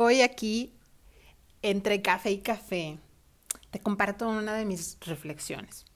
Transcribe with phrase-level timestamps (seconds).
[0.00, 0.72] Hoy aquí,
[1.60, 3.00] entre café y café,
[3.72, 5.86] te comparto una de mis reflexiones.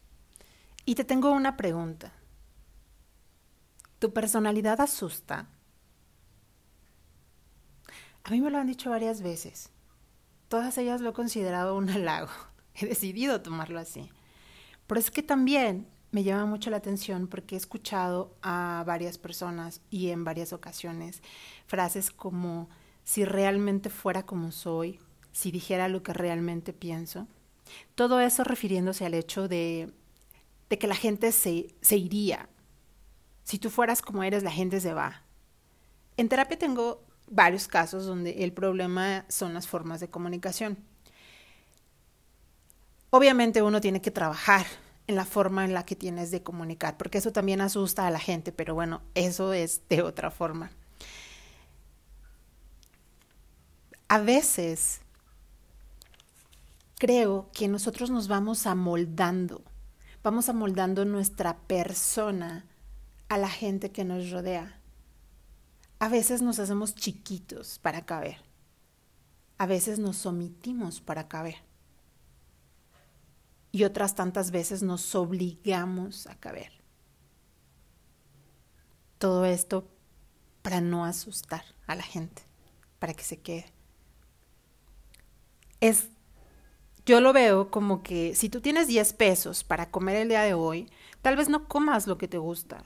[0.85, 2.13] Y te tengo una pregunta.
[4.01, 5.47] ¿Tu personalidad asusta?
[8.25, 9.71] A mí me lo han dicho varias veces.
[10.49, 12.33] Todas ellas lo he considerado un halago.
[12.75, 14.11] He decidido tomarlo así.
[14.89, 19.81] Pero es que también me llama mucho la atención porque he escuchado a varias personas
[19.91, 21.23] y en varias ocasiones
[21.69, 22.69] frases como
[23.05, 25.01] si realmente fuera como soy,
[25.33, 27.27] si dijera lo que realmente pienso.
[27.95, 29.93] Todo eso refiriéndose al hecho de,
[30.69, 32.49] de que la gente se, se iría.
[33.45, 35.23] Si tú fueras como eres, la gente se va.
[36.17, 40.79] En terapia tengo varios casos donde el problema son las formas de comunicación.
[43.11, 44.67] Obviamente uno tiene que trabajar
[45.07, 48.19] en la forma en la que tienes de comunicar, porque eso también asusta a la
[48.19, 50.71] gente, pero bueno, eso es de otra forma.
[54.13, 55.01] A veces
[56.99, 59.65] creo que nosotros nos vamos amoldando,
[60.23, 62.67] vamos amoldando nuestra persona
[63.31, 64.79] a la gente que nos rodea.
[65.99, 68.37] A veces nos hacemos chiquitos para caber.
[69.57, 71.57] A veces nos omitimos para caber.
[73.71, 76.71] Y otras tantas veces nos obligamos a caber.
[79.17, 79.89] Todo esto
[80.61, 82.43] para no asustar a la gente,
[82.99, 83.73] para que se quede.
[85.83, 86.09] Es,
[87.05, 90.55] yo lo veo como que si tú tienes 10 pesos para comer el día de
[90.55, 90.89] hoy,
[91.21, 92.85] tal vez no comas lo que te gusta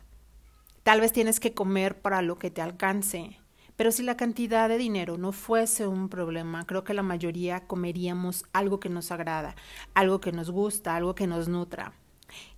[0.86, 3.40] Tal vez tienes que comer para lo que te alcance.
[3.74, 8.44] Pero si la cantidad de dinero no fuese un problema, creo que la mayoría comeríamos
[8.52, 9.56] algo que nos agrada,
[9.94, 11.92] algo que nos gusta, algo que nos nutra.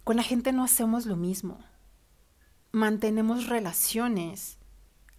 [0.04, 1.58] Con la gente no hacemos lo mismo.
[2.70, 4.58] Mantenemos relaciones,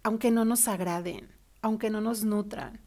[0.04, 2.78] aunque no nos agraden, aunque no nos nutran,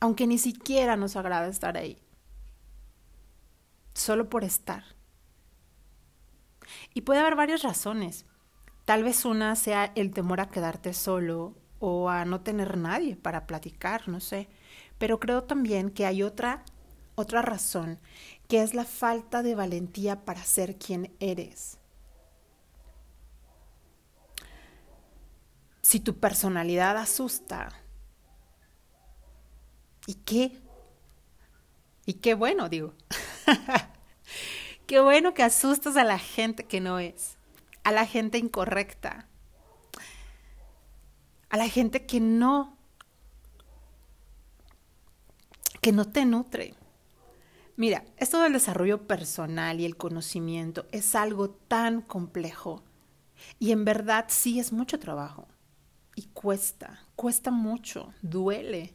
[0.00, 2.02] aunque ni siquiera nos agrada estar ahí.
[3.94, 4.84] Solo por estar.
[6.94, 8.26] Y puede haber varias razones.
[8.84, 13.46] Tal vez una sea el temor a quedarte solo o a no tener nadie para
[13.46, 14.48] platicar, no sé.
[14.98, 16.64] Pero creo también que hay otra
[17.20, 18.00] otra razón,
[18.48, 21.78] que es la falta de valentía para ser quien eres.
[25.82, 27.68] Si tu personalidad asusta,
[30.10, 30.58] ¿y qué?
[32.06, 32.94] Y qué bueno, digo.
[34.86, 37.36] qué bueno que asustas a la gente que no es
[37.84, 39.26] a la gente incorrecta,
[41.48, 42.76] a la gente que no,
[45.80, 46.74] que no te nutre.
[47.76, 52.82] Mira, esto del desarrollo personal y el conocimiento es algo tan complejo
[53.58, 55.48] y en verdad sí es mucho trabajo
[56.14, 58.94] y cuesta, cuesta mucho, duele,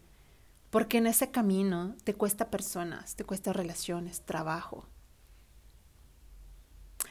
[0.75, 4.89] porque en ese camino te cuesta personas, te cuesta relaciones, trabajo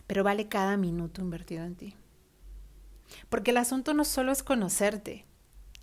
[0.06, 1.96] pero vale cada minuto invertido en ti.
[3.30, 5.24] Porque el asunto no solo es conocerte,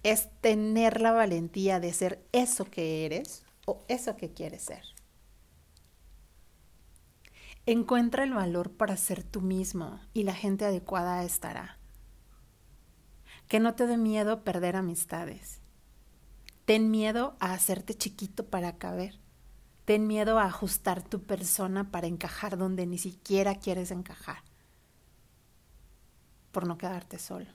[0.03, 4.83] es tener la valentía de ser eso que eres o eso que quieres ser.
[7.65, 11.79] Encuentra el valor para ser tú mismo y la gente adecuada estará.
[13.47, 15.60] Que no te dé miedo perder amistades.
[16.65, 19.19] Ten miedo a hacerte chiquito para caber.
[19.85, 24.43] Ten miedo a ajustar tu persona para encajar donde ni siquiera quieres encajar,
[26.51, 27.47] por no quedarte solo.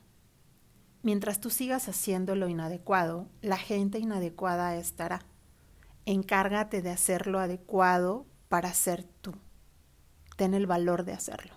[1.03, 5.23] Mientras tú sigas haciendo lo inadecuado, la gente inadecuada estará.
[6.05, 9.33] Encárgate de hacer lo adecuado para ser tú.
[10.37, 11.55] Ten el valor de hacerlo.